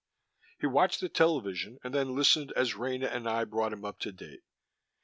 [0.59, 4.11] He watched the television and then listened as Rena and I brought him up to
[4.11, 4.41] date.